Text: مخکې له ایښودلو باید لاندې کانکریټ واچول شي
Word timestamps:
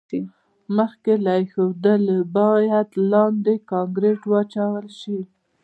مخکې 0.77 1.13
له 1.23 1.31
ایښودلو 1.39 2.17
باید 2.37 2.87
لاندې 3.11 3.53
کانکریټ 3.71 4.21
واچول 4.31 4.85
شي 4.99 5.19